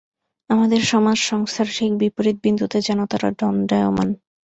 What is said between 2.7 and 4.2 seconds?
যেন তাঁরা দণ্ডায়মান।